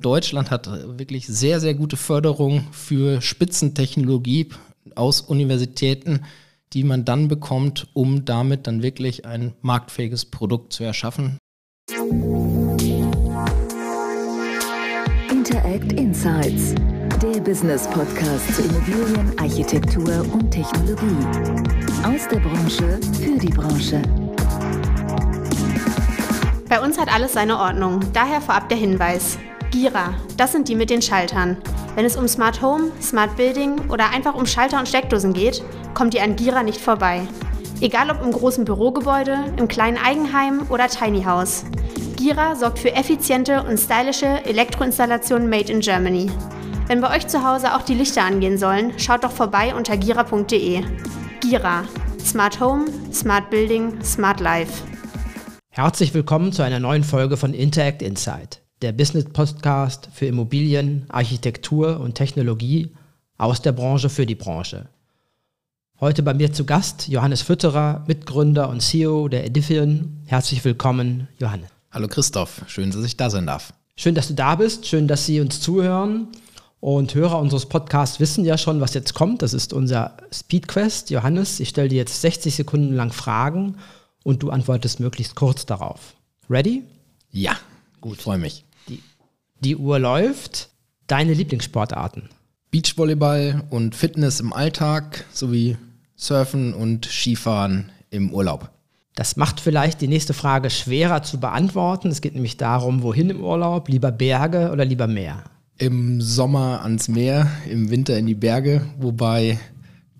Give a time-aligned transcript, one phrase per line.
[0.00, 0.68] Deutschland hat
[0.98, 4.48] wirklich sehr, sehr gute Förderung für Spitzentechnologie
[4.94, 6.24] aus Universitäten,
[6.72, 11.38] die man dann bekommt, um damit dann wirklich ein marktfähiges Produkt zu erschaffen.
[15.30, 16.74] Interact Insights,
[17.20, 21.26] der Business Podcast zu Immobilien, Architektur und Technologie.
[22.04, 24.02] Aus der Branche für die Branche.
[26.68, 29.38] Bei uns hat alles seine Ordnung, daher vorab der Hinweis.
[29.70, 31.56] Gira, das sind die mit den Schaltern.
[31.94, 35.62] Wenn es um Smart Home, Smart Building oder einfach um Schalter und Steckdosen geht,
[35.94, 37.22] kommt ihr an Gira nicht vorbei.
[37.80, 41.64] Egal ob im großen Bürogebäude, im kleinen Eigenheim oder Tiny House.
[42.16, 46.30] Gira sorgt für effiziente und stylische Elektroinstallationen made in Germany.
[46.88, 50.82] Wenn bei euch zu Hause auch die Lichter angehen sollen, schaut doch vorbei unter gira.de.
[51.40, 51.84] Gira.
[52.18, 54.82] Smart Home, Smart Building, Smart Life.
[55.70, 62.00] Herzlich willkommen zu einer neuen Folge von Interact Insight, der Business Podcast für Immobilien, Architektur
[62.00, 62.90] und Technologie
[63.36, 64.88] aus der Branche für die Branche.
[66.00, 70.22] Heute bei mir zu Gast Johannes Fütterer, Mitgründer und CEO der Edifion.
[70.24, 71.68] Herzlich willkommen, Johannes.
[71.90, 73.74] Hallo Christoph, schön, dass ich da sein darf.
[73.96, 76.28] Schön, dass du da bist, schön, dass Sie uns zuhören.
[76.80, 79.42] Und Hörer unseres Podcasts wissen ja schon, was jetzt kommt.
[79.42, 81.10] Das ist unser Speedquest.
[81.10, 83.76] Johannes, ich stelle dir jetzt 60 Sekunden lang Fragen
[84.24, 86.14] und du antwortest möglichst kurz darauf.
[86.48, 86.84] Ready?
[87.30, 87.52] Ja,
[88.00, 88.64] gut, freue mich.
[89.62, 90.70] Die, Uhr läuft.
[91.06, 92.30] Deine Lieblingssportarten?
[92.70, 95.76] Beachvolleyball und Fitness im Alltag sowie
[96.16, 98.70] Surfen und Skifahren im Urlaub.
[99.16, 102.08] Das macht vielleicht die nächste Frage schwerer zu beantworten.
[102.08, 103.88] Es geht nämlich darum, wohin im Urlaub?
[103.88, 105.44] Lieber Berge oder lieber Meer?
[105.76, 109.58] Im Sommer ans Meer, im Winter in die Berge, wobei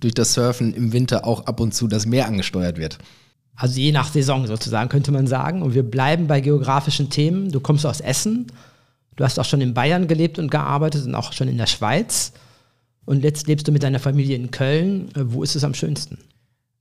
[0.01, 2.99] durch das Surfen im Winter auch ab und zu das Meer angesteuert wird.
[3.57, 5.63] Also je nach Saison sozusagen, könnte man sagen.
[5.63, 7.51] Und wir bleiben bei geografischen Themen.
[7.53, 8.47] Du kommst aus Essen.
[9.21, 12.33] Du hast auch schon in Bayern gelebt und gearbeitet und auch schon in der Schweiz.
[13.05, 15.11] Und jetzt lebst du mit deiner Familie in Köln.
[15.15, 16.17] Wo ist es am schönsten?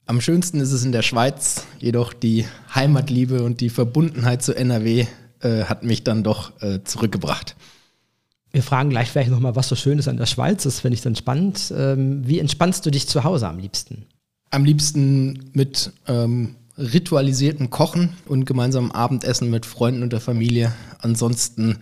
[0.06, 5.06] Am schönsten ist es in der Schweiz, jedoch die Heimatliebe und die Verbundenheit zu NRW
[5.42, 7.58] äh, hat mich dann doch äh, zurückgebracht.
[8.54, 10.64] Wir fragen gleich vielleicht nochmal, was so schön ist an der Schweiz.
[10.64, 11.74] Das finde ich dann spannend.
[11.76, 14.06] Ähm, wie entspannst du dich zu Hause am liebsten?
[14.50, 20.74] Am liebsten mit ähm, ritualisiertem Kochen und gemeinsamem Abendessen mit Freunden und der Familie.
[21.00, 21.80] Ansonsten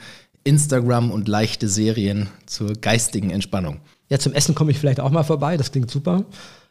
[0.48, 3.82] Instagram und leichte Serien zur geistigen Entspannung.
[4.10, 5.58] Ja, zum Essen komme ich vielleicht auch mal vorbei.
[5.58, 6.24] Das klingt super.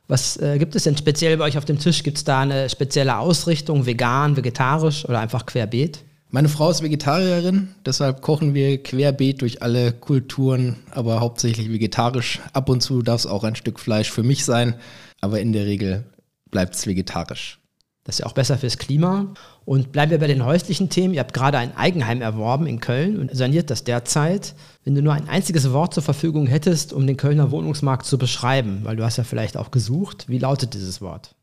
[0.09, 2.03] Was äh, gibt es denn speziell bei euch auf dem Tisch?
[2.03, 6.05] Gibt es da eine spezielle Ausrichtung, vegan, vegetarisch oder einfach querbeet?
[6.31, 12.41] Meine Frau ist Vegetarierin, deshalb kochen wir querbeet durch alle Kulturen, aber hauptsächlich vegetarisch.
[12.53, 14.75] Ab und zu darf es auch ein Stück Fleisch für mich sein,
[15.21, 16.05] aber in der Regel
[16.51, 17.61] bleibt es vegetarisch.
[18.05, 19.35] Das ist ja auch besser fürs Klima.
[19.66, 21.12] Und bleiben wir bei den häuslichen Themen.
[21.12, 24.54] Ihr habt gerade ein Eigenheim erworben in Köln und saniert das derzeit.
[24.84, 28.82] Wenn du nur ein einziges Wort zur Verfügung hättest, um den Kölner Wohnungsmarkt zu beschreiben,
[28.84, 31.34] weil du hast ja vielleicht auch gesucht, wie lautet dieses Wort?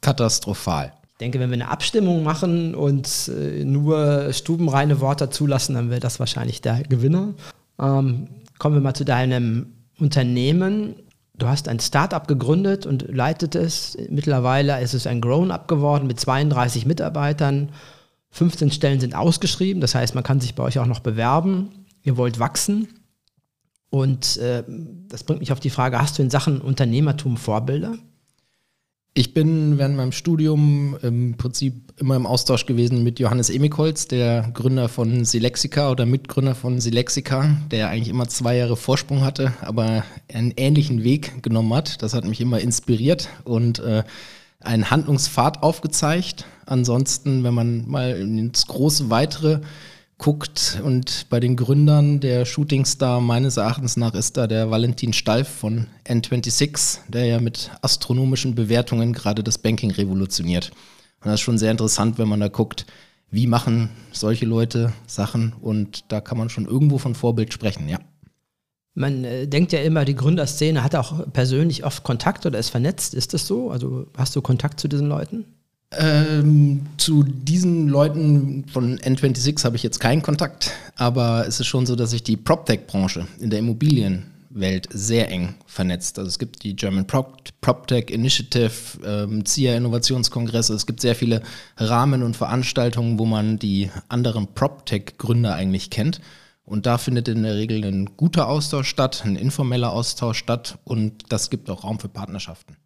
[0.00, 0.92] Katastrophal.
[1.12, 6.00] Ich denke, wenn wir eine Abstimmung machen und äh, nur stubenreine Worte zulassen, dann wäre
[6.00, 7.34] das wahrscheinlich der Gewinner.
[7.80, 8.26] Ähm,
[8.58, 10.96] kommen wir mal zu deinem Unternehmen.
[11.38, 13.96] Du hast ein Startup gegründet und leitet es.
[14.10, 17.70] Mittlerweile ist es ein Grown-up geworden mit 32 Mitarbeitern.
[18.30, 21.86] 15 Stellen sind ausgeschrieben, das heißt, man kann sich bei euch auch noch bewerben.
[22.02, 22.88] Ihr wollt wachsen.
[23.90, 24.64] Und äh,
[25.08, 27.94] das bringt mich auf die Frage, hast du in Sachen Unternehmertum Vorbilder?
[29.18, 34.48] Ich bin während meinem Studium im Prinzip immer im Austausch gewesen mit Johannes Emikholz, der
[34.54, 40.04] Gründer von Silexica oder Mitgründer von Silexica, der eigentlich immer zwei Jahre Vorsprung hatte, aber
[40.32, 42.00] einen ähnlichen Weg genommen hat.
[42.00, 44.04] Das hat mich immer inspiriert und äh,
[44.60, 46.46] einen Handlungspfad aufgezeigt.
[46.66, 49.62] Ansonsten, wenn man mal ins große Weitere
[50.18, 55.48] guckt und bei den Gründern der Shootingstar meines Erachtens nach ist da der Valentin Stalf
[55.48, 60.72] von N26, der ja mit astronomischen Bewertungen gerade das Banking revolutioniert.
[61.20, 62.84] Und das ist schon sehr interessant, wenn man da guckt,
[63.30, 67.98] wie machen solche Leute Sachen und da kann man schon irgendwo von Vorbild sprechen, ja.
[68.94, 73.14] Man äh, denkt ja immer, die Gründerszene hat auch persönlich oft Kontakt oder ist vernetzt.
[73.14, 73.70] Ist das so?
[73.70, 75.44] Also hast du Kontakt zu diesen Leuten?
[75.90, 81.86] Ähm, zu diesen Leuten von N26 habe ich jetzt keinen Kontakt, aber es ist schon
[81.86, 86.18] so, dass sich die PropTech-Branche in der Immobilienwelt sehr eng vernetzt.
[86.18, 88.70] Also es gibt die German Prop PropTech Initiative,
[89.02, 91.42] ähm, ZIA Innovationskongresse, es gibt sehr viele
[91.78, 96.20] Rahmen und Veranstaltungen, wo man die anderen PropTech-Gründer eigentlich kennt.
[96.64, 101.32] Und da findet in der Regel ein guter Austausch statt, ein informeller Austausch statt und
[101.32, 102.76] das gibt auch Raum für Partnerschaften.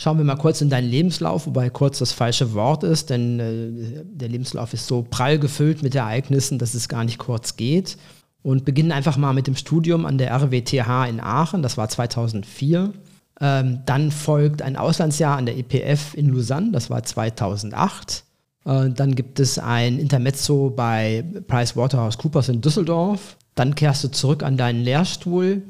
[0.00, 4.04] Schauen wir mal kurz in deinen Lebenslauf, wobei kurz das falsche Wort ist, denn äh,
[4.04, 7.98] der Lebenslauf ist so prall gefüllt mit Ereignissen, dass es gar nicht kurz geht.
[8.42, 12.92] und beginnen einfach mal mit dem Studium an der RWTH in Aachen, das war 2004.
[13.40, 18.22] Ähm, dann folgt ein Auslandsjahr an der EPF in Lausanne, das war 2008.
[18.64, 23.36] Äh, dann gibt es ein Intermezzo bei PricewaterhouseCoopers in Düsseldorf.
[23.56, 25.62] Dann kehrst du zurück an deinen Lehrstuhl,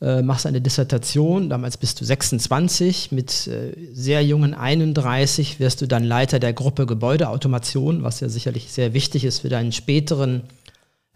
[0.00, 1.50] äh, machst eine Dissertation.
[1.50, 3.12] Damals bist du 26.
[3.12, 8.72] Mit äh, sehr jungen 31 wirst du dann Leiter der Gruppe Gebäudeautomation, was ja sicherlich
[8.72, 10.42] sehr wichtig ist für deinen späteren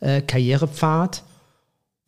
[0.00, 1.22] äh, Karrierepfad.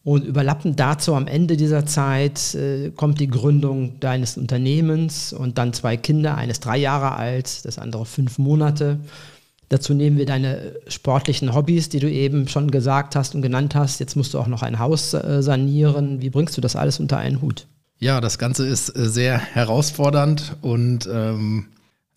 [0.04, 5.72] Und überlappend dazu am Ende dieser Zeit äh, kommt die Gründung deines Unternehmens und dann
[5.72, 9.00] zwei Kinder, eines drei Jahre alt, das andere fünf Monate.
[9.68, 13.98] Dazu nehmen wir deine sportlichen Hobbys, die du eben schon gesagt hast und genannt hast.
[13.98, 16.20] Jetzt musst du auch noch ein Haus äh, sanieren.
[16.22, 17.66] Wie bringst du das alles unter einen Hut?
[17.98, 21.66] Ja, das Ganze ist äh, sehr herausfordernd und ähm,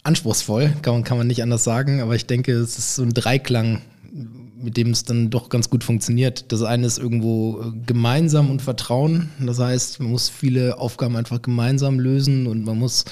[0.04, 2.02] anspruchsvoll, kann man, kann man nicht anders sagen.
[2.02, 3.82] Aber ich denke, es ist so ein Dreiklang
[4.62, 6.52] mit dem es dann doch ganz gut funktioniert.
[6.52, 9.30] Das eine ist irgendwo äh, gemeinsam und Vertrauen.
[9.40, 13.06] Das heißt, man muss viele Aufgaben einfach gemeinsam lösen und man muss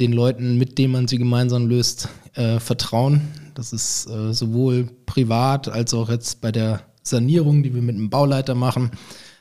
[0.00, 3.28] den Leuten, mit denen man sie gemeinsam löst, äh, vertrauen.
[3.54, 8.10] Das ist äh, sowohl privat als auch jetzt bei der Sanierung, die wir mit einem
[8.10, 8.92] Bauleiter machen,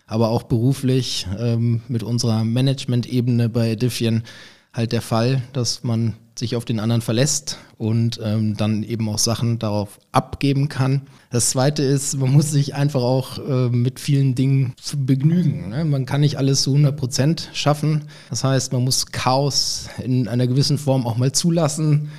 [0.07, 4.23] aber auch beruflich ähm, mit unserer Management-Ebene bei Edifian
[4.73, 9.17] halt der Fall, dass man sich auf den anderen verlässt und ähm, dann eben auch
[9.17, 11.01] Sachen darauf abgeben kann.
[11.29, 15.69] Das zweite ist, man muss sich einfach auch äh, mit vielen Dingen begnügen.
[15.69, 15.83] Ne?
[15.83, 18.05] Man kann nicht alles zu 100 Prozent schaffen.
[18.29, 22.09] Das heißt, man muss Chaos in einer gewissen Form auch mal zulassen.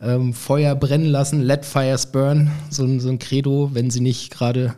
[0.00, 4.74] Ähm, Feuer brennen lassen, let fires burn, so, so ein Credo, wenn sie nicht gerade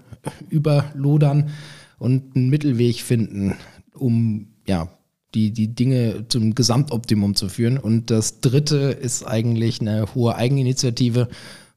[0.48, 1.50] überlodern
[1.98, 3.56] und einen Mittelweg finden,
[3.94, 4.88] um ja,
[5.34, 7.78] die, die Dinge zum Gesamtoptimum zu führen.
[7.78, 11.28] Und das dritte ist eigentlich eine hohe Eigeninitiative,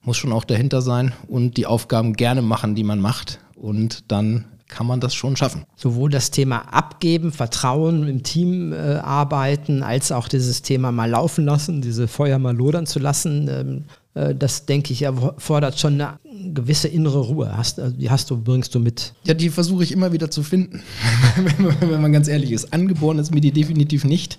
[0.01, 3.39] muss schon auch dahinter sein und die Aufgaben gerne machen, die man macht.
[3.55, 5.65] Und dann kann man das schon schaffen.
[5.75, 11.43] Sowohl das Thema Abgeben, Vertrauen, im Team äh, arbeiten, als auch dieses Thema mal laufen
[11.43, 13.49] lassen, diese Feuer mal lodern zu lassen.
[13.49, 16.19] Ähm, äh, das, denke ich, erfordert schon eine
[16.53, 17.55] gewisse innere Ruhe.
[17.55, 19.13] Hast, äh, die hast du, bringst du mit?
[19.25, 20.81] Ja, die versuche ich immer wieder zu finden,
[21.35, 22.73] wenn, man, wenn man ganz ehrlich ist.
[22.73, 24.37] Angeboren ist mir die definitiv nicht.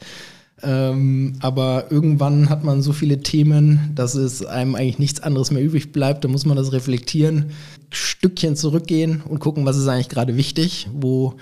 [0.63, 5.63] Ähm, aber irgendwann hat man so viele Themen, dass es einem eigentlich nichts anderes mehr
[5.63, 6.25] übrig bleibt.
[6.25, 7.47] Da muss man das reflektieren,
[7.91, 11.35] Stückchen zurückgehen und gucken, was ist eigentlich gerade wichtig, wo,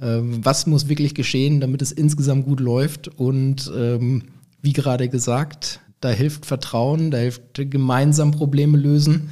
[0.00, 3.08] ähm, was muss wirklich geschehen, damit es insgesamt gut läuft.
[3.08, 4.24] Und ähm,
[4.60, 9.30] wie gerade gesagt, da hilft Vertrauen, da hilft gemeinsam Probleme lösen.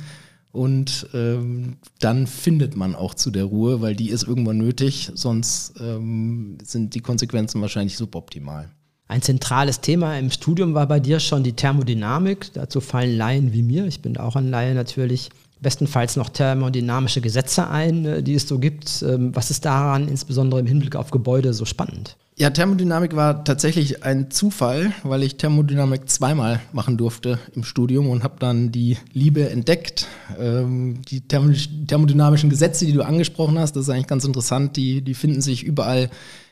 [0.53, 5.75] Und ähm, dann findet man auch zu der Ruhe, weil die ist irgendwann nötig, sonst
[5.81, 8.71] ähm, sind die Konsequenzen wahrscheinlich suboptimal.
[9.09, 12.53] Ein zentrales Thema im Studium war bei dir schon die Thermodynamik.
[12.53, 17.69] Dazu fallen Laien wie mir, ich bin auch ein Laie natürlich, bestenfalls noch thermodynamische Gesetze
[17.69, 19.03] ein, äh, die es so gibt.
[19.03, 22.17] Ähm, was ist daran insbesondere im Hinblick auf Gebäude so spannend?
[22.35, 28.25] Ja, Thermodynamik war tatsächlich ein Zufall, weil ich Thermodynamik zweimal machen durfte im Studium und
[28.25, 30.07] habe dann die Liebe entdeckt.
[30.41, 35.13] Ähm, die thermodynamischen Gesetze, die du angesprochen hast, das ist eigentlich ganz interessant, die, die
[35.13, 36.09] finden sich überall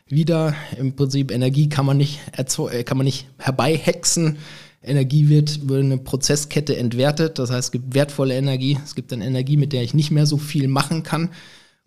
[0.06, 0.54] wieder.
[0.76, 4.36] Im Prinzip Energie kann man nicht, äh, kann man nicht herbeihexen.
[4.82, 7.38] Energie wird über eine Prozesskette entwertet.
[7.38, 8.78] Das heißt, es gibt wertvolle Energie.
[8.84, 11.30] Es gibt dann Energie, mit der ich nicht mehr so viel machen kann.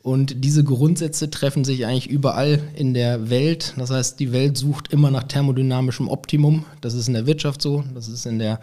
[0.03, 3.73] Und diese Grundsätze treffen sich eigentlich überall in der Welt.
[3.77, 6.65] Das heißt, die Welt sucht immer nach thermodynamischem Optimum.
[6.81, 8.59] Das ist in der Wirtschaft so, das ist in der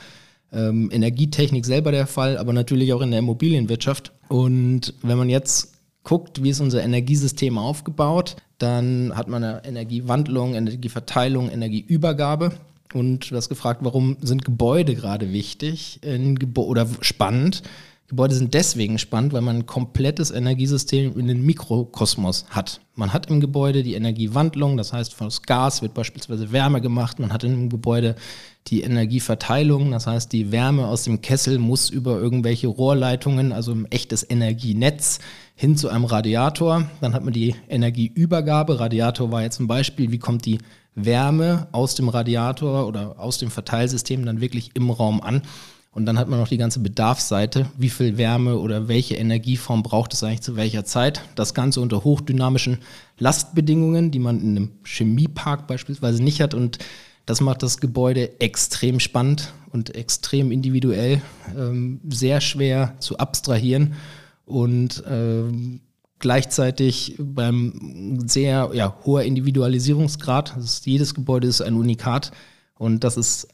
[0.52, 4.12] ähm, Energietechnik selber der Fall, aber natürlich auch in der Immobilienwirtschaft.
[4.28, 5.72] Und wenn man jetzt
[6.04, 12.52] guckt, wie ist unser Energiesystem aufgebaut, dann hat man eine Energiewandlung, Energieverteilung, Energieübergabe.
[12.92, 17.62] Und du hast gefragt, warum sind Gebäude gerade wichtig Gebo oder spannend?
[18.10, 22.80] Gebäude sind deswegen spannend, weil man ein komplettes Energiesystem in den Mikrokosmos hat.
[22.96, 27.20] Man hat im Gebäude die Energiewandlung, das heißt, von Gas wird beispielsweise Wärme gemacht.
[27.20, 28.16] Man hat im Gebäude
[28.66, 33.86] die Energieverteilung, das heißt, die Wärme aus dem Kessel muss über irgendwelche Rohrleitungen, also ein
[33.92, 35.20] echtes Energienetz,
[35.54, 36.90] hin zu einem Radiator.
[37.00, 38.80] Dann hat man die Energieübergabe.
[38.80, 40.58] Radiator war jetzt ein Beispiel, wie kommt die
[40.96, 45.42] Wärme aus dem Radiator oder aus dem Verteilsystem dann wirklich im Raum an.
[45.92, 50.14] Und dann hat man noch die ganze Bedarfsseite, wie viel Wärme oder welche Energieform braucht
[50.14, 51.22] es eigentlich zu welcher Zeit.
[51.34, 52.78] Das Ganze unter hochdynamischen
[53.18, 56.54] Lastbedingungen, die man in einem Chemiepark beispielsweise nicht hat.
[56.54, 56.78] Und
[57.26, 61.22] das macht das Gebäude extrem spannend und extrem individuell,
[61.56, 63.94] ähm, sehr schwer zu abstrahieren
[64.44, 65.80] und ähm,
[66.20, 70.56] gleichzeitig beim sehr ja, hoher Individualisierungsgrad.
[70.56, 72.30] Ist, jedes Gebäude ist ein Unikat
[72.78, 73.48] und das ist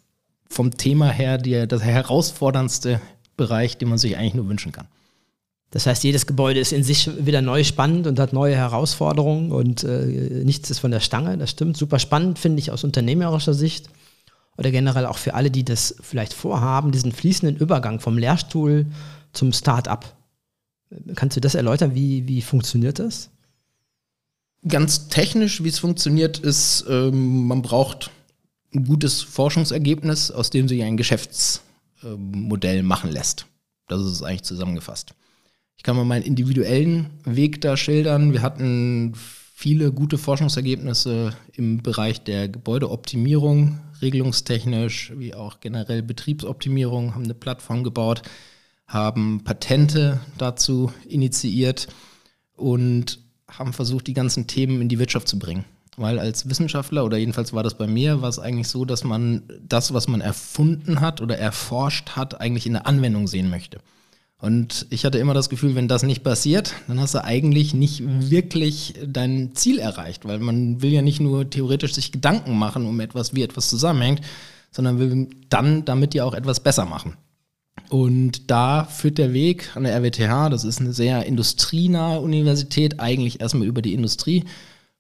[0.49, 3.01] vom Thema her der, der herausforderndste
[3.37, 4.89] Bereich, den man sich eigentlich nur wünschen kann.
[5.71, 9.85] Das heißt, jedes Gebäude ist in sich wieder neu spannend und hat neue Herausforderungen und
[9.85, 11.37] äh, nichts ist von der Stange.
[11.37, 11.77] Das stimmt.
[11.77, 13.91] Super spannend finde ich aus unternehmerischer Sicht
[14.57, 18.87] oder generell auch für alle, die das vielleicht vorhaben, diesen fließenden Übergang vom Lehrstuhl
[19.33, 20.17] zum Start-up.
[21.15, 21.95] Kannst du das erläutern?
[21.95, 23.31] Wie, wie funktioniert das?
[24.67, 28.11] Ganz technisch, wie es funktioniert, ist, ähm, man braucht
[28.75, 33.47] ein gutes Forschungsergebnis, aus dem sich ein Geschäftsmodell machen lässt.
[33.89, 35.15] Das ist es eigentlich zusammengefasst.
[35.77, 38.33] Ich kann mal meinen individuellen Weg da schildern.
[38.33, 47.25] Wir hatten viele gute Forschungsergebnisse im Bereich der Gebäudeoptimierung, regelungstechnisch wie auch generell Betriebsoptimierung, haben
[47.25, 48.23] eine Plattform gebaut,
[48.87, 51.89] haben Patente dazu initiiert
[52.55, 55.65] und haben versucht, die ganzen Themen in die Wirtschaft zu bringen.
[55.97, 59.43] Weil als Wissenschaftler, oder jedenfalls war das bei mir, war es eigentlich so, dass man
[59.67, 63.79] das, was man erfunden hat oder erforscht hat, eigentlich in der Anwendung sehen möchte.
[64.39, 68.03] Und ich hatte immer das Gefühl, wenn das nicht passiert, dann hast du eigentlich nicht
[68.05, 73.01] wirklich dein Ziel erreicht, weil man will ja nicht nur theoretisch sich Gedanken machen um
[73.01, 74.21] etwas, wie etwas zusammenhängt,
[74.71, 77.15] sondern will dann damit ja auch etwas besser machen.
[77.89, 83.41] Und da führt der Weg an der RWTH, das ist eine sehr industrienahe Universität, eigentlich
[83.41, 83.95] erstmal über die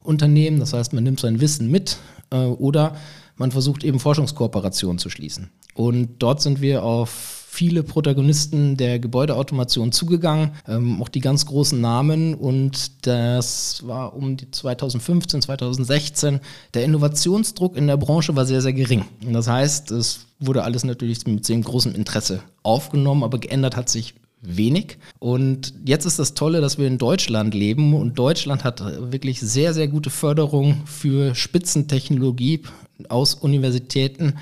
[0.06, 1.98] Industrieunternehmen, das heißt, man nimmt sein Wissen mit
[2.30, 2.96] äh, oder
[3.36, 5.50] man versucht eben Forschungskooperationen zu schließen.
[5.74, 11.80] Und dort sind wir auf viele Protagonisten der Gebäudeautomation zugegangen, ähm, auch die ganz großen
[11.80, 12.34] Namen.
[12.34, 16.40] Und das war um die 2015, 2016.
[16.74, 19.04] Der Innovationsdruck in der Branche war sehr, sehr gering.
[19.24, 23.88] Und das heißt, es wurde alles natürlich mit sehr großem Interesse aufgenommen, aber geändert hat
[23.88, 24.98] sich wenig.
[25.18, 29.74] Und jetzt ist das Tolle, dass wir in Deutschland leben und Deutschland hat wirklich sehr,
[29.74, 32.62] sehr gute Förderung für Spitzentechnologie
[33.08, 34.34] aus Universitäten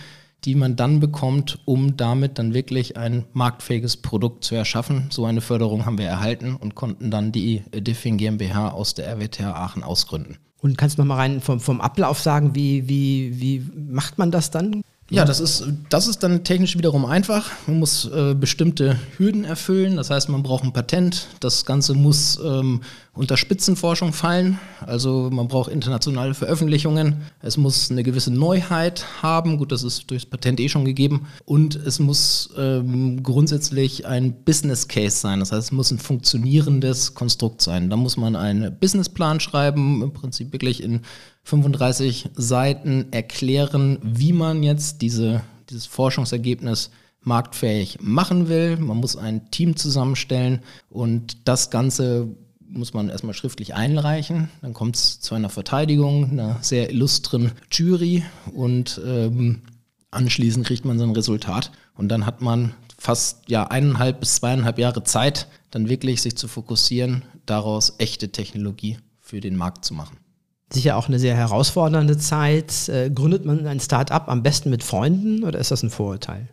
[0.44, 5.06] die man dann bekommt, um damit dann wirklich ein marktfähiges Produkt zu erschaffen.
[5.10, 9.54] So eine Förderung haben wir erhalten und konnten dann die Diffing GmbH aus der RWTH
[9.54, 10.38] Aachen ausgründen.
[10.60, 14.30] Und kannst du noch mal rein vom, vom Ablauf sagen, wie, wie, wie macht man
[14.30, 14.82] das dann?
[15.11, 17.50] Ja, das ist, das ist dann technisch wiederum einfach.
[17.66, 19.96] Man muss äh, bestimmte Hürden erfüllen.
[19.96, 21.28] Das heißt, man braucht ein Patent.
[21.40, 22.80] Das Ganze muss ähm,
[23.12, 24.58] unter Spitzenforschung fallen.
[24.80, 27.23] Also man braucht internationale Veröffentlichungen.
[27.42, 29.58] Es muss eine gewisse Neuheit haben.
[29.58, 31.26] Gut, das ist durchs Patent eh schon gegeben.
[31.44, 35.40] Und es muss ähm, grundsätzlich ein Business Case sein.
[35.40, 37.90] Das heißt, es muss ein funktionierendes Konstrukt sein.
[37.90, 41.02] Da muss man einen Businessplan schreiben, im Prinzip wirklich in
[41.44, 46.90] 35 Seiten erklären, wie man jetzt diese, dieses Forschungsergebnis
[47.22, 48.76] marktfähig machen will.
[48.76, 50.60] Man muss ein Team zusammenstellen
[50.90, 52.28] und das Ganze
[52.66, 54.48] muss man erstmal schriftlich einreichen.
[54.62, 59.62] Dann kommt es zu einer Verteidigung, einer sehr illustren Jury und ähm,
[60.10, 65.04] anschließend kriegt man sein Resultat und dann hat man fast ja eineinhalb bis zweieinhalb Jahre
[65.04, 70.24] Zeit, dann wirklich sich zu fokussieren, daraus echte Technologie für den Markt zu machen
[70.73, 72.88] sicher auch eine sehr herausfordernde Zeit.
[72.88, 76.49] Äh, gründet man ein Start-up am besten mit Freunden oder ist das ein Vorurteil?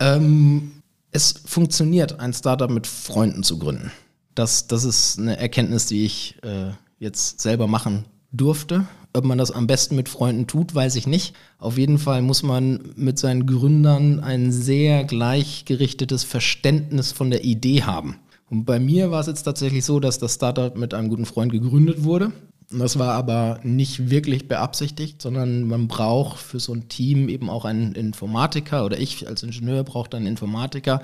[0.00, 3.92] Ähm, es funktioniert, ein Startup mit Freunden zu gründen.
[4.34, 8.86] Das, das ist eine Erkenntnis, die ich äh, jetzt selber machen durfte.
[9.12, 11.36] Ob man das am besten mit Freunden tut, weiß ich nicht.
[11.58, 17.84] Auf jeden Fall muss man mit seinen Gründern ein sehr gleichgerichtetes Verständnis von der Idee
[17.84, 18.16] haben.
[18.50, 21.52] Und bei mir war es jetzt tatsächlich so, dass das Startup mit einem guten Freund
[21.52, 22.32] gegründet wurde.
[22.70, 27.64] Das war aber nicht wirklich beabsichtigt, sondern man braucht für so ein Team eben auch
[27.64, 31.02] einen Informatiker oder ich als Ingenieur brauchte einen Informatiker.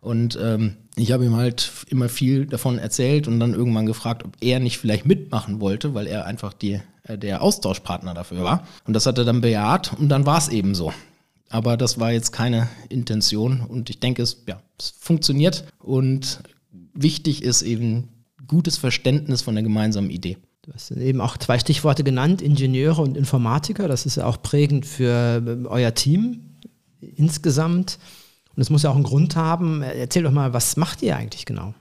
[0.00, 4.36] Und ähm, ich habe ihm halt immer viel davon erzählt und dann irgendwann gefragt, ob
[4.40, 8.66] er nicht vielleicht mitmachen wollte, weil er einfach die, äh, der Austauschpartner dafür war.
[8.86, 10.92] Und das hat er dann bejaht und dann war es eben so.
[11.48, 16.40] Aber das war jetzt keine Intention und ich denke, es, ja, es funktioniert und
[16.92, 18.08] wichtig ist eben
[18.46, 20.36] gutes Verständnis von der gemeinsamen Idee.
[20.64, 23.86] Du hast eben auch zwei Stichworte genannt, Ingenieure und Informatiker.
[23.86, 26.40] Das ist ja auch prägend für ähm, euer Team
[27.00, 27.98] insgesamt.
[28.56, 29.82] Und es muss ja auch einen Grund haben.
[29.82, 31.74] Erzähl doch mal, was macht ihr eigentlich genau?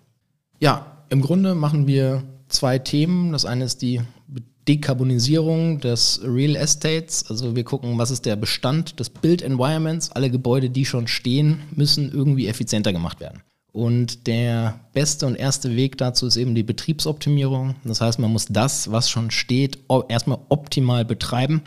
[0.60, 3.32] Ja, im Grunde machen wir zwei Themen.
[3.32, 4.02] Das eine ist die
[4.68, 7.30] Dekarbonisierung des Real Estates.
[7.30, 10.12] Also wir gucken, was ist der Bestand des Build Environments.
[10.12, 13.44] Alle Gebäude, die schon stehen, müssen irgendwie effizienter gemacht werden.
[13.74, 17.74] Und der beste und erste Weg dazu ist eben die Betriebsoptimierung.
[17.84, 21.63] Das heißt, man muss das, was schon steht, erstmal optimal betreiben,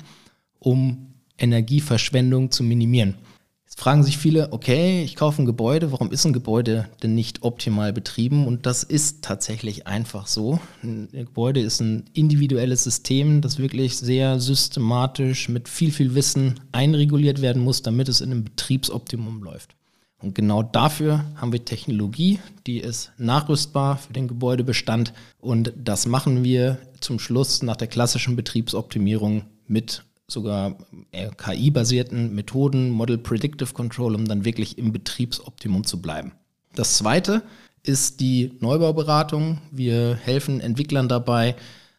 [0.61, 3.17] um Energieverschwendung zu minimieren.
[3.65, 7.43] Jetzt fragen sich viele, okay, ich kaufe ein Gebäude, warum ist ein Gebäude denn nicht
[7.43, 8.47] optimal betrieben?
[8.47, 10.61] Und das ist tatsächlich einfach so.
[10.85, 17.43] Ein Gebäude ist ein individuelles System, das wirklich sehr systematisch mit viel, viel Wissen einreguliert
[17.43, 19.75] werden muss, damit es in einem Betriebsoptimum läuft.
[20.23, 25.13] Und genau dafür haben wir Technologie, die ist nachrüstbar für den Gebäudebestand.
[25.41, 30.77] Und das machen wir zum Schluss nach der klassischen Betriebsoptimierung mit sogar
[31.13, 36.33] KI-basierten Methoden, Model Predictive Control, um dann wirklich im Betriebsoptimum zu bleiben.
[36.75, 37.43] Das zweite
[37.83, 39.59] ist die Neubauberatung.
[39.71, 41.55] Wir helfen Entwicklern dabei,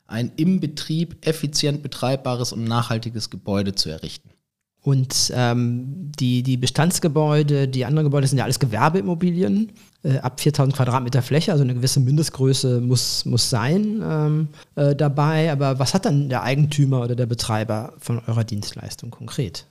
[0.08, 4.30] ein im Betrieb effizient betreibbares und nachhaltiges Gebäude zu errichten.
[4.88, 10.74] Und ähm, die, die Bestandsgebäude, die anderen Gebäude sind ja alles Gewerbeimmobilien äh, ab 4000
[10.74, 15.52] Quadratmeter Fläche, also eine gewisse Mindestgröße muss, muss sein ähm, äh, dabei.
[15.52, 19.66] Aber was hat dann der Eigentümer oder der Betreiber von eurer Dienstleistung konkret?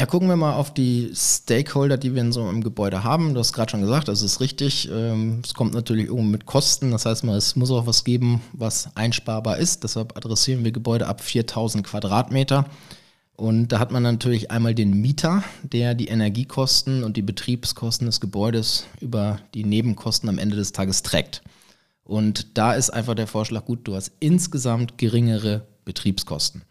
[0.00, 3.34] Ja, gucken wir mal auf die Stakeholder, die wir in so einem Gebäude haben.
[3.34, 4.88] Du hast gerade schon gesagt, das ist richtig.
[4.90, 6.90] Ähm, es kommt natürlich irgendwo mit Kosten.
[6.90, 9.84] Das heißt es muss auch was geben, was einsparbar ist.
[9.84, 12.64] Deshalb adressieren wir Gebäude ab 4000 Quadratmeter.
[13.38, 18.18] Und da hat man natürlich einmal den Mieter, der die Energiekosten und die Betriebskosten des
[18.18, 21.42] Gebäudes über die Nebenkosten am Ende des Tages trägt.
[22.02, 26.62] Und da ist einfach der Vorschlag, gut, du hast insgesamt geringere Betriebskosten.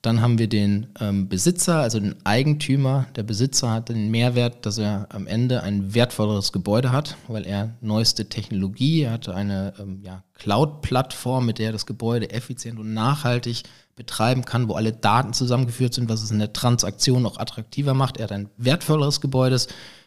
[0.00, 3.06] Dann haben wir den ähm, Besitzer, also den Eigentümer.
[3.16, 7.74] Der Besitzer hat den Mehrwert, dass er am Ende ein wertvolleres Gebäude hat, weil er
[7.80, 12.94] neueste Technologie, er hat eine ähm, ja, Cloud-Plattform, mit der er das Gebäude effizient und
[12.94, 13.64] nachhaltig
[13.96, 18.18] betreiben kann, wo alle Daten zusammengeführt sind, was es in der Transaktion auch attraktiver macht.
[18.18, 19.60] Er hat ein wertvolleres Gebäude,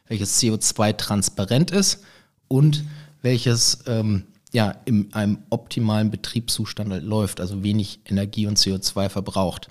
[0.08, 2.02] welches CO2-transparent ist
[2.48, 2.86] und
[3.22, 9.68] welches ähm, ja, in einem optimalen Betriebszustand läuft, also wenig Energie und CO2 verbraucht.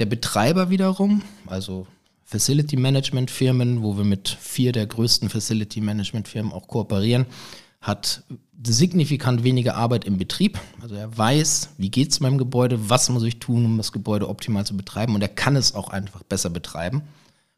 [0.00, 1.86] Der Betreiber wiederum, also
[2.24, 7.26] Facility Management Firmen, wo wir mit vier der größten Facility Management Firmen auch kooperieren,
[7.82, 8.22] hat
[8.62, 10.58] signifikant weniger Arbeit im Betrieb.
[10.80, 14.30] Also er weiß, wie geht es meinem Gebäude, was muss ich tun, um das Gebäude
[14.30, 17.02] optimal zu betreiben und er kann es auch einfach besser betreiben.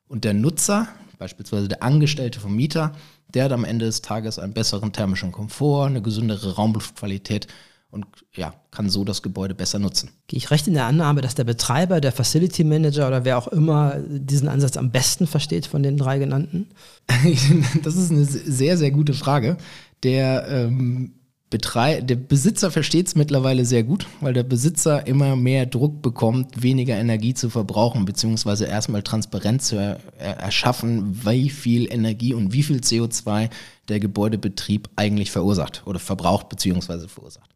[0.08, 2.92] Und der Nutzer, beispielsweise der Angestellte vom Mieter,
[3.34, 7.46] der hat am Ende des Tages einen besseren thermischen Komfort, eine gesündere Raumluftqualität
[7.92, 10.11] und ja, kann so das Gebäude besser nutzen.
[10.26, 13.49] Gehe ich recht in der Annahme, dass der Betreiber, der Facility Manager oder wer auch
[13.49, 16.71] immer diesen Ansatz am besten versteht von den drei genannten?
[17.84, 19.58] das ist eine sehr, sehr gute Frage.
[20.02, 21.12] Der, ähm,
[21.52, 26.62] Betrei der Besitzer versteht es mittlerweile sehr gut, weil der Besitzer immer mehr Druck bekommt,
[26.62, 32.62] weniger Energie zu verbrauchen, beziehungsweise erstmal Transparenz zu er erschaffen, wie viel Energie und wie
[32.62, 33.50] viel CO2
[33.90, 37.51] der Gebäudebetrieb eigentlich verursacht oder verbraucht, beziehungsweise verursacht.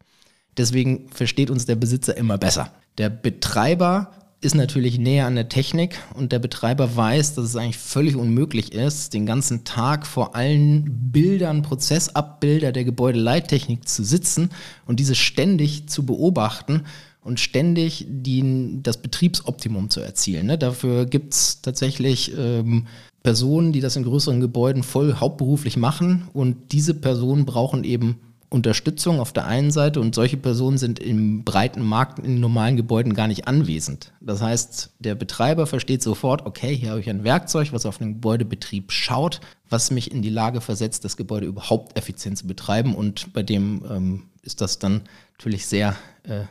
[0.57, 2.71] Deswegen versteht uns der Besitzer immer besser.
[2.97, 7.77] Der Betreiber ist natürlich näher an der Technik und der Betreiber weiß, dass es eigentlich
[7.77, 14.49] völlig unmöglich ist, den ganzen Tag vor allen Bildern, Prozessabbilder der Gebäudeleittechnik zu sitzen
[14.85, 16.83] und diese ständig zu beobachten
[17.23, 20.45] und ständig die, das Betriebsoptimum zu erzielen.
[20.45, 20.57] Ne?
[20.57, 22.85] Dafür gibt es tatsächlich ähm,
[23.23, 29.19] Personen, die das in größeren Gebäuden voll hauptberuflich machen und diese Personen brauchen eben Unterstützung
[29.19, 33.27] auf der einen Seite und solche Personen sind im breiten Markt in normalen Gebäuden gar
[33.27, 34.13] nicht anwesend.
[34.21, 38.13] Das heißt, der Betreiber versteht sofort, okay, hier habe ich ein Werkzeug, was auf den
[38.13, 43.33] Gebäudebetrieb schaut, was mich in die Lage versetzt, das Gebäude überhaupt effizient zu betreiben und
[43.33, 45.01] bei dem ähm, ist das dann
[45.37, 46.45] natürlich sehr äh,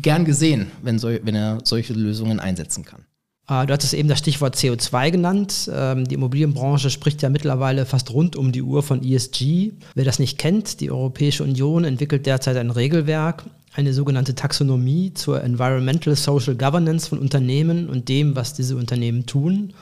[0.00, 3.04] gern gesehen, wenn, so, wenn er solche Lösungen einsetzen kann.
[3.46, 5.70] Ah, du hattest eben das Stichwort CO2 genannt.
[5.72, 9.72] Ähm, die Immobilienbranche spricht ja mittlerweile fast rund um die Uhr von ESG.
[9.94, 15.42] Wer das nicht kennt, die Europäische Union entwickelt derzeit ein Regelwerk, eine sogenannte Taxonomie zur
[15.42, 19.74] Environmental Social Governance von Unternehmen und dem, was diese Unternehmen tun.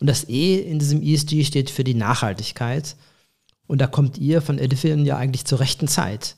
[0.00, 2.96] Und das E in diesem ESG steht für die Nachhaltigkeit.
[3.66, 6.36] Und da kommt ihr von Edifion ja eigentlich zur rechten Zeit.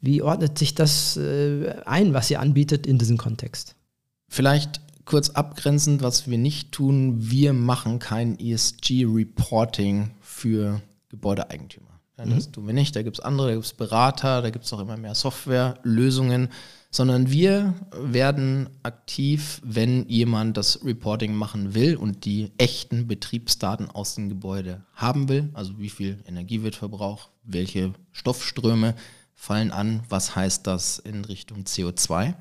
[0.00, 3.74] Wie ordnet sich das äh, ein, was ihr anbietet in diesem Kontext?
[4.28, 11.94] Vielleicht kurz abgrenzend, was wir nicht tun, wir machen kein ESG-Reporting für Gebäudeeigentümer.
[12.18, 12.52] Ja, das mhm.
[12.52, 12.94] tun wir nicht.
[12.94, 16.48] Da gibt es andere, da gibt es Berater, da gibt es auch immer mehr Softwarelösungen,
[16.90, 24.14] sondern wir werden aktiv, wenn jemand das Reporting machen will und die echten Betriebsdaten aus
[24.14, 28.94] dem Gebäude haben will, also wie viel Energie wird verbraucht, welche Stoffströme
[29.34, 32.34] fallen an, was heißt das in Richtung CO2.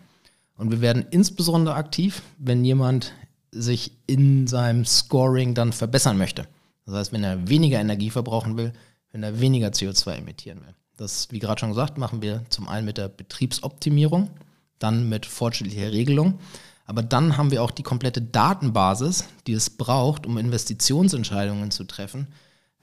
[0.57, 3.13] Und wir werden insbesondere aktiv, wenn jemand
[3.51, 6.47] sich in seinem Scoring dann verbessern möchte.
[6.85, 8.73] Das heißt, wenn er weniger Energie verbrauchen will,
[9.11, 10.73] wenn er weniger CO2 emittieren will.
[10.97, 14.29] Das, wie gerade schon gesagt, machen wir zum einen mit der Betriebsoptimierung,
[14.79, 16.39] dann mit fortschrittlicher Regelung.
[16.85, 22.27] Aber dann haben wir auch die komplette Datenbasis, die es braucht, um Investitionsentscheidungen zu treffen,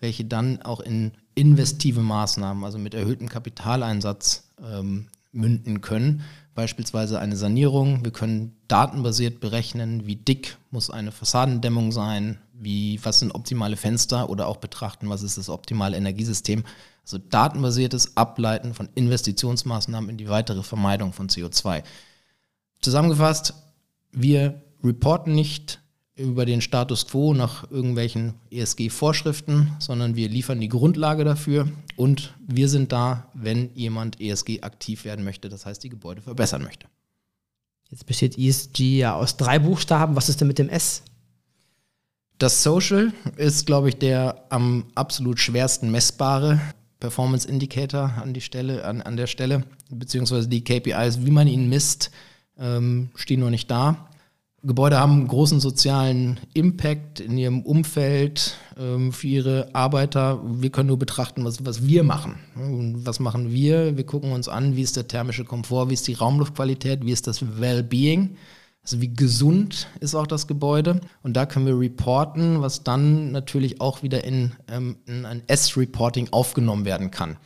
[0.00, 6.22] welche dann auch in investive Maßnahmen, also mit erhöhtem Kapitaleinsatz, ähm, münden können.
[6.54, 8.04] Beispielsweise eine Sanierung.
[8.04, 14.28] Wir können datenbasiert berechnen, wie dick muss eine Fassadendämmung sein, wie, was sind optimale Fenster
[14.28, 16.64] oder auch betrachten, was ist das optimale Energiesystem.
[17.02, 21.82] Also datenbasiertes Ableiten von Investitionsmaßnahmen in die weitere Vermeidung von CO2.
[22.80, 23.54] Zusammengefasst,
[24.12, 25.79] wir reporten nicht
[26.20, 32.68] über den Status quo nach irgendwelchen ESG-Vorschriften, sondern wir liefern die Grundlage dafür und wir
[32.68, 36.86] sind da, wenn jemand ESG aktiv werden möchte, das heißt die Gebäude verbessern möchte.
[37.90, 40.14] Jetzt besteht ESG ja aus drei Buchstaben.
[40.14, 41.02] Was ist denn mit dem S?
[42.38, 46.60] Das Social ist, glaube ich, der am absolut schwersten messbare
[47.00, 51.68] Performance Indicator an, die Stelle, an, an der Stelle, beziehungsweise die KPIs, wie man ihn
[51.68, 52.10] misst,
[52.58, 54.09] ähm, stehen noch nicht da.
[54.62, 60.40] Gebäude haben großen sozialen Impact in ihrem Umfeld ähm, für ihre Arbeiter.
[60.44, 62.34] Wir können nur betrachten, was, was wir machen.
[63.04, 63.96] Was machen wir?
[63.96, 67.26] Wir gucken uns an, wie ist der thermische Komfort, wie ist die Raumluftqualität, wie ist
[67.26, 68.36] das Well-Being.
[68.82, 71.00] Also wie gesund ist auch das Gebäude.
[71.22, 76.28] Und da können wir reporten, was dann natürlich auch wieder in, ähm, in ein S-Reporting
[76.32, 77.38] aufgenommen werden kann.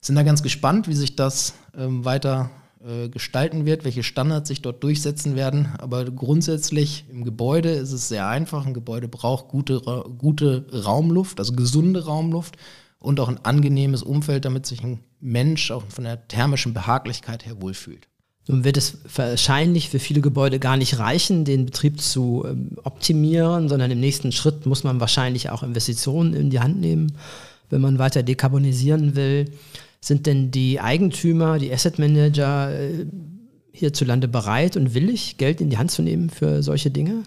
[0.00, 2.50] Sind da ganz gespannt, wie sich das ähm, weiter
[2.86, 5.68] äh, gestalten wird, welche Standards sich dort durchsetzen werden.
[5.78, 8.66] Aber grundsätzlich im Gebäude ist es sehr einfach.
[8.66, 9.80] Ein Gebäude braucht gute,
[10.18, 12.56] gute Raumluft, also gesunde Raumluft
[12.98, 17.60] und auch ein angenehmes Umfeld, damit sich ein Mensch auch von der thermischen Behaglichkeit her
[17.60, 18.08] wohlfühlt.
[18.48, 23.68] Nun wird es wahrscheinlich für viele Gebäude gar nicht reichen, den Betrieb zu ähm, optimieren,
[23.68, 27.12] sondern im nächsten Schritt muss man wahrscheinlich auch Investitionen in die Hand nehmen,
[27.70, 29.52] wenn man weiter dekarbonisieren will.
[30.04, 33.06] Sind denn die Eigentümer, die Asset Manager äh,
[33.72, 37.22] hierzulande bereit und willig, Geld in die Hand zu nehmen für solche Dinge?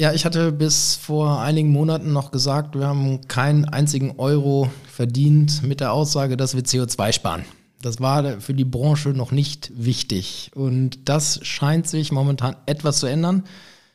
[0.00, 5.62] Ja, ich hatte bis vor einigen Monaten noch gesagt, wir haben keinen einzigen Euro verdient
[5.62, 7.44] mit der Aussage, dass wir CO2 sparen.
[7.80, 10.50] Das war für die Branche noch nicht wichtig.
[10.56, 13.44] Und das scheint sich momentan etwas zu ändern.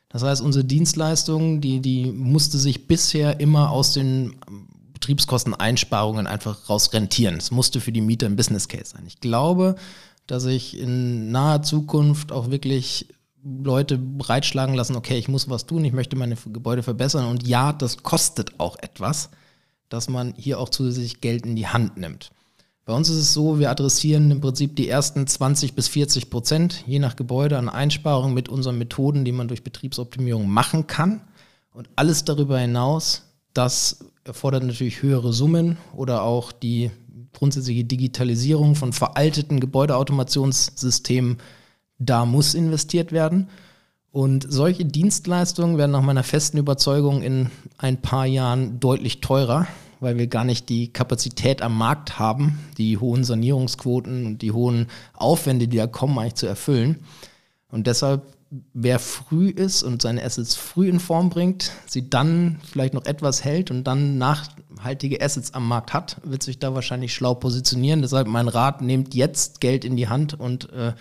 [0.07, 4.35] Das heißt, unsere Dienstleistung, die, die musste sich bisher immer aus den
[4.97, 7.35] Betriebskosteneinsparungen einfach raus rentieren.
[7.35, 9.03] Es musste für die Mieter ein Business Case sein.
[9.05, 9.75] Ich glaube,
[10.25, 13.07] dass ich in naher Zukunft auch wirklich
[13.43, 17.71] Leute breitschlagen lassen, okay, ich muss was tun, ich möchte meine Gebäude verbessern und ja,
[17.73, 19.29] das kostet auch etwas,
[19.87, 22.31] dass man hier auch zusätzlich Geld in die Hand nimmt.
[22.83, 26.83] Bei uns ist es so, wir adressieren im Prinzip die ersten 20 bis 40 Prozent,
[26.87, 31.21] je nach Gebäude, an Einsparungen mit unseren Methoden, die man durch Betriebsoptimierung machen kann.
[31.71, 36.91] Und alles darüber hinaus, das erfordert natürlich höhere Summen oder auch die
[37.33, 41.37] grundsätzliche Digitalisierung von veralteten Gebäudeautomationssystemen.
[41.97, 43.49] Da muss investiert werden.
[44.11, 49.67] Und solche Dienstleistungen werden nach meiner festen Überzeugung in ein paar Jahren deutlich teurer,
[49.99, 54.87] weil wir gar nicht die Kapazität am Markt haben, die hohen Sanierungsquoten und die hohen
[55.13, 56.99] Aufwände, die da kommen, eigentlich zu erfüllen.
[57.69, 58.36] Und deshalb
[58.73, 63.43] wer früh ist und seine Assets früh in Form bringt, sie dann vielleicht noch etwas
[63.43, 68.01] hält und dann nachhaltige Assets am Markt hat, wird sich da wahrscheinlich schlau positionieren.
[68.01, 70.93] Deshalb mein Rat, nehmt jetzt Geld in die Hand und äh,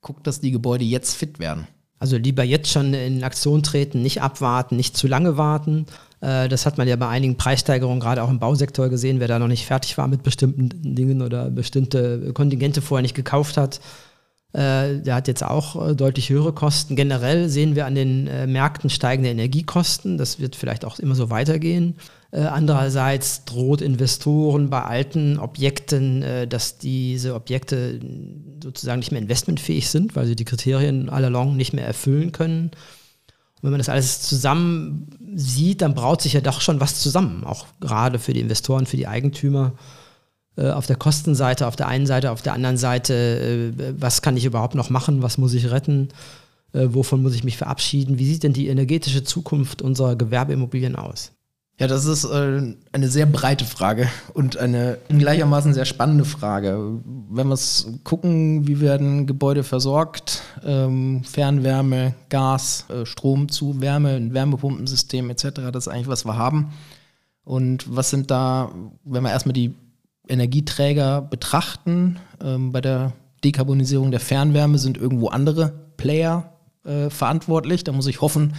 [0.00, 1.66] guckt, dass die Gebäude jetzt fit werden.
[1.98, 5.86] Also lieber jetzt schon in Aktion treten, nicht abwarten, nicht zu lange warten.
[6.20, 9.38] Äh, das hat man ja bei einigen Preissteigerungen, gerade auch im Bausektor gesehen, wer da
[9.38, 13.80] noch nicht fertig war mit bestimmten Dingen oder bestimmte Kontingente vorher nicht gekauft hat
[14.52, 16.96] der hat jetzt auch äh, deutlich höhere Kosten.
[16.96, 20.16] Generell sehen wir an den äh, Märkten steigende Energiekosten.
[20.16, 21.96] Das wird vielleicht auch immer so weitergehen.
[22.30, 28.00] Äh, andererseits droht Investoren bei alten Objekten, äh, dass diese Objekte
[28.62, 32.70] sozusagen nicht mehr investmentfähig sind, weil sie die Kriterien all along nicht mehr erfüllen können.
[33.56, 37.44] Und wenn man das alles zusammen sieht, dann braut sich ja doch schon was zusammen,
[37.44, 39.72] auch gerade für die Investoren, für die Eigentümer.
[40.58, 43.14] Äh, auf der Kostenseite, auf der einen Seite, auf der anderen Seite,
[43.78, 46.08] äh, was kann ich überhaupt noch machen, was muss ich retten,
[46.72, 51.30] äh, wovon muss ich mich verabschieden, wie sieht denn die energetische Zukunft unserer Gewerbeimmobilien aus?
[51.78, 57.00] Ja, das ist äh, eine sehr breite Frage und eine gleichermaßen sehr spannende Frage.
[57.30, 57.58] Wenn wir
[58.02, 65.70] gucken, wie werden Gebäude versorgt, ähm, Fernwärme, Gas, äh, Strom zu Wärme, ein Wärmepumpensystem etc.,
[65.72, 66.72] das ist eigentlich, was wir haben.
[67.44, 68.72] Und was sind da,
[69.04, 69.72] wenn wir erstmal die
[70.28, 72.18] Energieträger betrachten.
[72.42, 73.12] Ähm, bei der
[73.44, 76.52] Dekarbonisierung der Fernwärme sind irgendwo andere Player
[76.84, 77.84] äh, verantwortlich.
[77.84, 78.54] Da muss ich hoffen,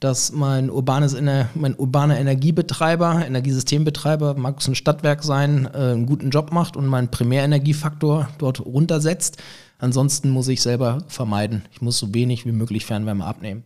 [0.00, 1.16] dass mein, urbanes,
[1.54, 6.86] mein urbaner Energiebetreiber, Energiesystembetreiber, mag es ein Stadtwerk sein, äh, einen guten Job macht und
[6.86, 9.38] meinen Primärenergiefaktor dort runtersetzt.
[9.78, 11.64] Ansonsten muss ich selber vermeiden.
[11.72, 13.64] Ich muss so wenig wie möglich Fernwärme abnehmen.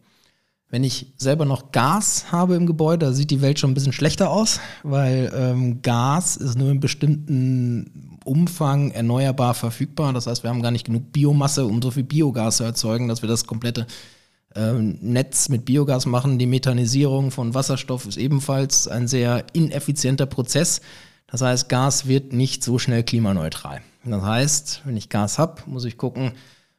[0.71, 3.93] Wenn ich selber noch Gas habe im Gebäude, da sieht die Welt schon ein bisschen
[3.93, 10.13] schlechter aus, weil ähm, Gas ist nur in bestimmten Umfang erneuerbar verfügbar.
[10.13, 13.21] Das heißt, wir haben gar nicht genug Biomasse, um so viel Biogas zu erzeugen, dass
[13.21, 13.89] wir das komplette
[14.55, 16.39] äh, Netz mit Biogas machen.
[16.39, 20.83] Die Methanisierung von Wasserstoff ist ebenfalls ein sehr ineffizienter Prozess.
[21.27, 23.81] Das heißt, Gas wird nicht so schnell klimaneutral.
[24.05, 26.33] Das heißt, wenn ich Gas habe, muss ich gucken,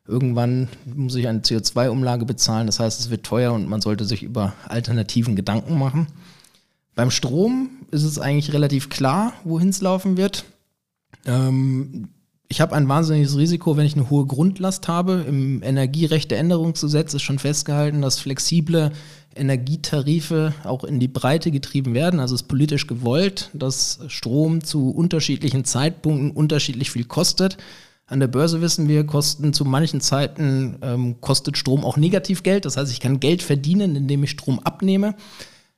[0.08, 2.68] irgendwann muss ich eine CO2-Umlage bezahlen.
[2.68, 6.08] Das heißt, es wird teuer und man sollte sich über Alternativen Gedanken machen.
[6.96, 10.46] Beim Strom ist es eigentlich relativ klar, wohin es laufen wird.
[11.26, 12.10] Ähm,
[12.52, 15.24] ich habe ein wahnsinniges Risiko, wenn ich eine hohe Grundlast habe.
[15.26, 18.92] Im Energierechteänderungsgesetz ist schon festgehalten, dass flexible
[19.36, 22.20] Energietarife auch in die Breite getrieben werden.
[22.20, 27.56] Also es ist politisch gewollt, dass Strom zu unterschiedlichen Zeitpunkten unterschiedlich viel kostet.
[28.12, 32.66] An der Börse wissen wir, kosten zu manchen Zeiten ähm, kostet Strom auch negativ Geld.
[32.66, 35.16] Das heißt, ich kann Geld verdienen, indem ich Strom abnehme.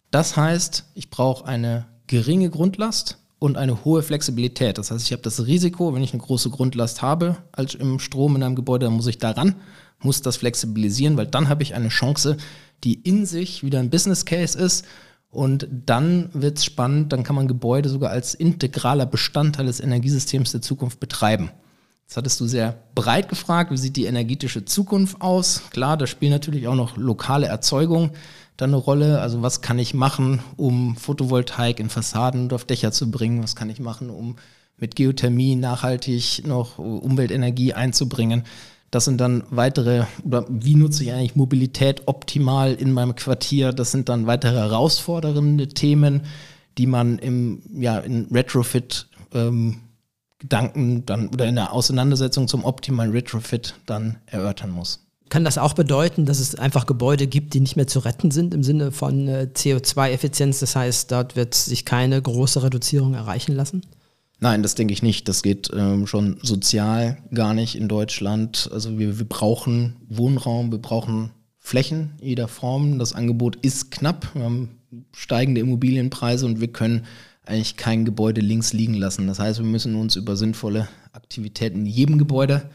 [0.09, 4.79] Das heißt, ich brauche eine geringe Grundlast und eine hohe Flexibilität.
[4.79, 8.35] Das heißt, ich habe das Risiko, wenn ich eine große Grundlast habe als im Strom
[8.35, 9.53] in einem Gebäude, dann muss ich daran,
[9.99, 12.37] muss das flexibilisieren, weil dann habe ich eine Chance,
[12.83, 14.85] die in sich wieder ein Business Case ist.
[15.29, 20.51] Und dann wird es spannend, dann kann man Gebäude sogar als integraler Bestandteil des Energiesystems
[20.51, 21.51] der Zukunft betreiben.
[22.13, 25.63] Jetzt hattest du sehr breit gefragt, wie sieht die energetische Zukunft aus?
[25.71, 28.11] Klar, da spielen natürlich auch noch lokale Erzeugung
[28.55, 29.19] dann eine Rolle.
[29.19, 33.41] Also was kann ich machen, um Photovoltaik in Fassaden und auf Dächer zu bringen?
[33.41, 34.35] Was kann ich machen, um
[34.77, 38.43] mit Geothermie nachhaltig noch Umweltenergie einzubringen?
[38.91, 43.73] Das sind dann weitere, oder wie nutze ich eigentlich Mobilität optimal in meinem Quartier?
[43.73, 46.21] Das sind dann weitere herausfordernde Themen,
[46.77, 49.79] die man im, ja, in Retrofit ähm,
[50.43, 54.99] Gedanken dann oder in der Auseinandersetzung zum optimalen Retrofit dann erörtern muss.
[55.29, 58.53] Kann das auch bedeuten, dass es einfach Gebäude gibt, die nicht mehr zu retten sind
[58.53, 60.59] im Sinne von äh, CO2-Effizienz?
[60.59, 63.83] Das heißt, dort wird sich keine große Reduzierung erreichen lassen?
[64.41, 65.29] Nein, das denke ich nicht.
[65.29, 68.69] Das geht ähm, schon sozial gar nicht in Deutschland.
[68.73, 72.99] Also wir, wir brauchen Wohnraum, wir brauchen Flächen jeder Form.
[72.99, 74.27] Das Angebot ist knapp.
[74.33, 74.77] Wir haben
[75.13, 77.05] steigende Immobilienpreise und wir können
[77.45, 79.27] eigentlich kein Gebäude links liegen lassen.
[79.27, 82.69] Das heißt, wir müssen uns über sinnvolle Aktivitäten in jedem Gebäude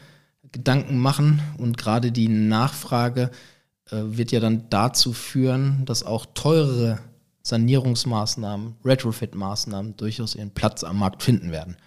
[0.51, 3.29] Gedanken machen und gerade die Nachfrage
[3.91, 6.99] äh, wird ja dann dazu führen, dass auch teurere
[7.43, 11.77] Sanierungsmaßnahmen, Retrofit-Maßnahmen durchaus ihren Platz am Markt finden werden.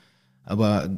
[0.45, 0.90] Aber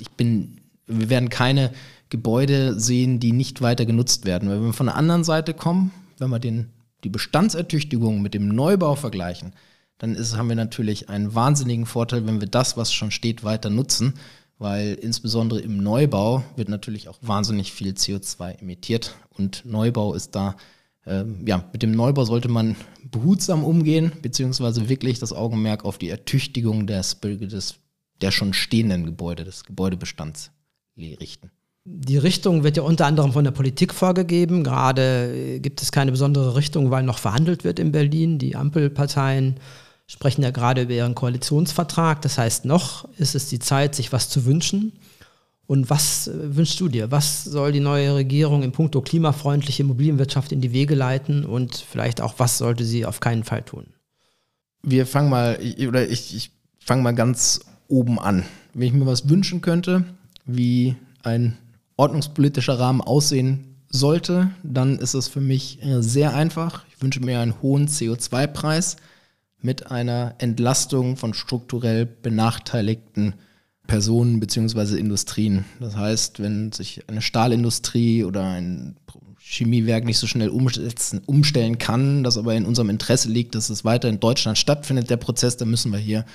[0.00, 1.72] ich bin, wir werden keine
[2.08, 4.48] Gebäude sehen, die nicht weiter genutzt werden.
[4.48, 6.70] Wenn wir von der anderen Seite kommen, wenn wir den,
[7.04, 9.52] die Bestandsertüchtigung mit dem Neubau vergleichen,
[9.98, 13.70] dann ist, haben wir natürlich einen wahnsinnigen Vorteil, wenn wir das, was schon steht, weiter
[13.70, 14.14] nutzen,
[14.58, 20.56] weil insbesondere im Neubau wird natürlich auch wahnsinnig viel CO2 emittiert und Neubau ist da,
[21.04, 22.76] äh, ja, mit dem Neubau sollte man
[23.10, 27.76] behutsam umgehen, beziehungsweise wirklich das Augenmerk auf die Ertüchtigung des, des
[28.20, 30.50] der schon stehenden Gebäude, des Gebäudebestands
[30.96, 31.50] richten.
[31.84, 34.62] Die Richtung wird ja unter anderem von der Politik vorgegeben.
[34.62, 38.38] Gerade äh, gibt es keine besondere Richtung, weil noch verhandelt wird in Berlin.
[38.38, 39.54] Die Ampelparteien
[40.08, 42.22] sprechen ja gerade über ihren Koalitionsvertrag.
[42.22, 44.92] Das heißt, noch ist es die Zeit, sich was zu wünschen.
[45.66, 47.10] Und was äh, wünschst du dir?
[47.10, 52.22] Was soll die neue Regierung in puncto klimafreundliche Immobilienwirtschaft in die Wege leiten und vielleicht
[52.22, 53.84] auch, was sollte sie auf keinen Fall tun?
[54.82, 58.44] Wir fangen mal, oder ich, ich fange mal ganz oben an.
[58.72, 60.04] Wenn ich mir was wünschen könnte,
[60.46, 61.58] wie ein
[61.98, 66.84] ordnungspolitischer Rahmen aussehen sollte, dann ist es für mich äh, sehr einfach.
[66.90, 68.96] Ich wünsche mir einen hohen CO2-Preis
[69.60, 73.34] mit einer Entlastung von strukturell benachteiligten
[73.86, 74.98] Personen bzw.
[74.98, 75.64] Industrien.
[75.80, 78.96] Das heißt, wenn sich eine Stahlindustrie oder ein
[79.40, 84.08] Chemiewerk nicht so schnell umstellen kann, das aber in unserem Interesse liegt, dass es weiter
[84.08, 86.26] in Deutschland stattfindet, der Prozess, dann müssen wir hier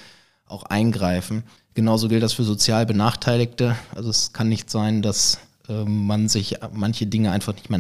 [0.48, 1.44] auch eingreifen.
[1.76, 3.76] Genauso gilt das für sozial Benachteiligte.
[3.96, 7.80] Also es kann nicht sein, dass äh, man sich manche Dinge einfach nicht mehr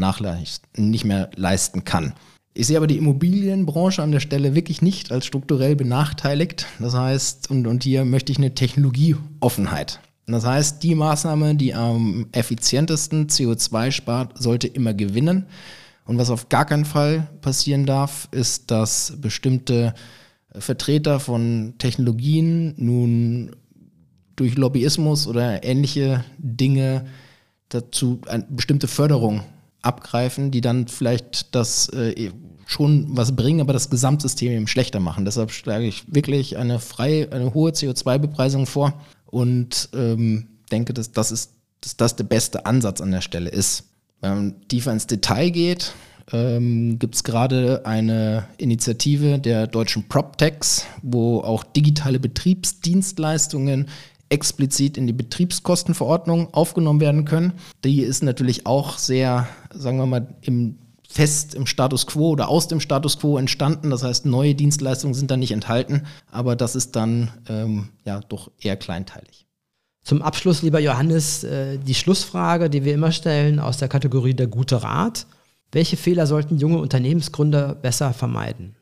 [0.78, 2.14] nicht mehr leisten kann.
[2.56, 6.68] Ich sehe aber die Immobilienbranche an der Stelle wirklich nicht als strukturell benachteiligt.
[6.80, 10.00] Das heißt, und, und hier möchte ich eine Technologieoffenheit.
[10.28, 15.48] Das heißt, die Maßnahme, die am effizientesten CO2 spart, sollte immer gewinnen.
[16.06, 19.96] Und was auf gar keinen Fall passieren darf, ist, dass bestimmte
[20.52, 23.56] Vertreter von Technologien nun
[24.36, 27.06] durch Lobbyismus oder ähnliche Dinge
[27.70, 29.42] dazu eine bestimmte Förderung
[29.84, 32.32] abgreifen, die dann vielleicht das äh,
[32.66, 35.26] schon was bringen, aber das Gesamtsystem eben schlechter machen.
[35.26, 38.94] Deshalb schlage ich wirklich eine freie, eine hohe CO2-Bepreisung vor
[39.28, 43.90] und ähm, denke, dass das ist, dass das der beste Ansatz an der Stelle ist.
[44.22, 45.94] Wenn man tiefer ins Detail geht,
[46.32, 53.90] ähm, gibt es gerade eine Initiative der deutschen PropTechs, wo auch digitale Betriebsdienstleistungen
[54.34, 57.54] explizit in die Betriebskostenverordnung aufgenommen werden können.
[57.84, 62.68] Die ist natürlich auch sehr, sagen wir mal, im fest im Status quo oder aus
[62.68, 63.92] dem Status quo entstanden.
[63.92, 68.50] Das heißt, neue Dienstleistungen sind da nicht enthalten, aber das ist dann ähm, ja doch
[68.60, 69.46] eher kleinteilig.
[70.04, 74.48] Zum Abschluss, lieber Johannes, äh, die Schlussfrage, die wir immer stellen aus der Kategorie der
[74.48, 75.28] gute Rat.
[75.72, 78.76] Welche Fehler sollten junge Unternehmensgründer besser vermeiden?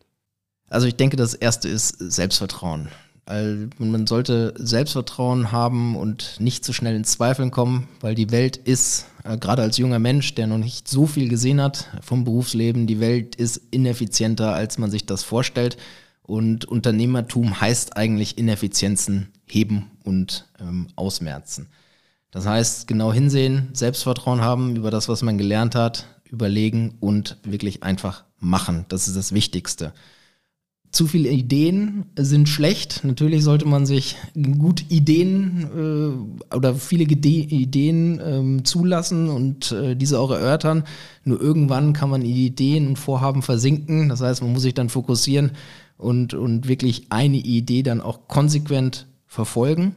[0.69, 2.87] Also ich denke, das erste ist Selbstvertrauen.
[3.27, 9.05] Man sollte Selbstvertrauen haben und nicht zu schnell in Zweifeln kommen, weil die Welt ist,
[9.23, 12.99] äh, gerade als junger Mensch, der noch nicht so viel gesehen hat vom Berufsleben, die
[12.99, 15.77] Welt ist ineffizienter, als man sich das vorstellt.
[16.23, 21.67] Und Unternehmertum heißt eigentlich Ineffizienzen heben und ähm, ausmerzen.
[22.31, 27.83] Das heißt, genau hinsehen, Selbstvertrauen haben über das, was man gelernt hat, überlegen und wirklich
[27.83, 28.85] einfach machen.
[28.87, 29.93] Das ist das Wichtigste
[30.91, 33.05] zu viele Ideen sind schlecht.
[33.05, 34.17] Natürlich sollte man sich
[34.59, 35.69] gut Ideen
[36.51, 40.83] äh, oder viele Gede Ideen ähm, zulassen und äh, diese auch erörtern.
[41.23, 44.09] Nur irgendwann kann man Ideen und Vorhaben versinken.
[44.09, 45.51] Das heißt, man muss sich dann fokussieren
[45.97, 49.95] und, und wirklich eine Idee dann auch konsequent verfolgen.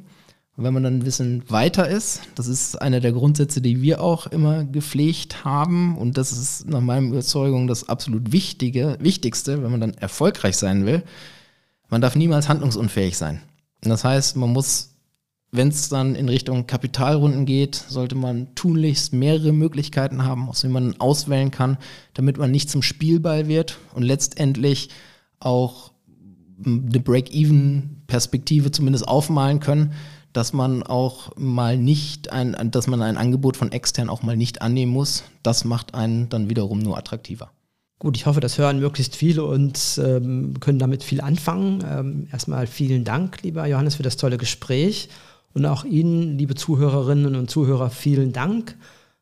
[0.56, 4.00] Und wenn man dann ein bisschen weiter ist, das ist einer der Grundsätze, die wir
[4.00, 5.98] auch immer gepflegt haben.
[5.98, 10.86] Und das ist nach meiner Überzeugung das absolut Wichtige, Wichtigste, wenn man dann erfolgreich sein
[10.86, 11.02] will.
[11.88, 13.40] Man darf niemals handlungsunfähig sein.
[13.82, 14.90] Und das heißt, man muss,
[15.50, 20.72] wenn es dann in Richtung Kapitalrunden geht, sollte man tunlichst mehrere Möglichkeiten haben, aus denen
[20.72, 21.78] man auswählen kann,
[22.14, 24.88] damit man nicht zum Spielball wird und letztendlich
[25.40, 25.90] auch
[26.64, 29.92] eine Break-Even-Perspektive zumindest aufmalen können,
[30.34, 34.60] dass man auch mal nicht ein, dass man ein Angebot von extern auch mal nicht
[34.60, 35.24] annehmen muss.
[35.42, 37.50] Das macht einen dann wiederum nur attraktiver.
[38.00, 41.84] Gut, ich hoffe, das hören möglichst viele und ähm, können damit viel anfangen.
[41.88, 45.08] Ähm, erstmal vielen Dank, lieber Johannes, für das tolle Gespräch.
[45.54, 48.76] Und auch Ihnen, liebe Zuhörerinnen und Zuhörer, vielen Dank.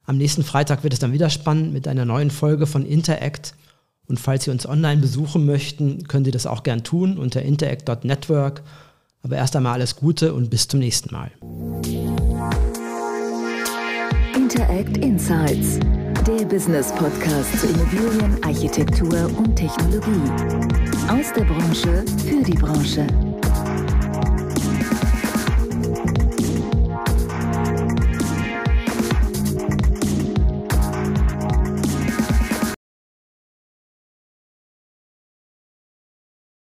[0.05, 3.55] Am nächsten Freitag wird es dann wieder spannend mit einer neuen Folge von Interact.
[4.07, 8.63] Und falls Sie uns online besuchen möchten, können Sie das auch gern tun unter interact.network.
[9.23, 11.31] Aber erst einmal alles Gute und bis zum nächsten Mal.
[14.35, 15.79] Interact Insights,
[16.27, 20.31] der Business Podcast zu Immobilien, Architektur und Technologie.
[21.09, 23.07] Aus der Branche für die Branche.